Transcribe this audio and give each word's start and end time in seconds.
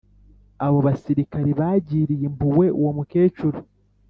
abo 0.65 0.79
basirikare 0.87 1.49
bagiriye 1.59 2.23
impuhwe 2.29 2.65
uwo 2.79 2.91
mukecuru 2.97 3.59